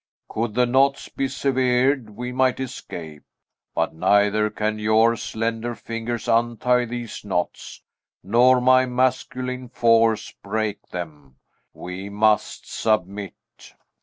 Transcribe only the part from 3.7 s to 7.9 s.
But neither can your slender fingers untie these knots,